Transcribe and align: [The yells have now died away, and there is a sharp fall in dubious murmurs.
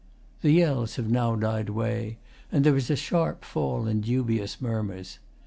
[The 0.41 0.49
yells 0.49 0.95
have 0.95 1.11
now 1.11 1.35
died 1.35 1.69
away, 1.69 2.17
and 2.51 2.63
there 2.63 2.75
is 2.75 2.89
a 2.89 2.95
sharp 2.95 3.45
fall 3.45 3.85
in 3.85 4.01
dubious 4.01 4.59
murmurs. 4.59 5.19